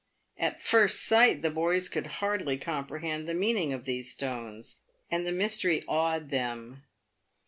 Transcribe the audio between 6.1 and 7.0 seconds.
them.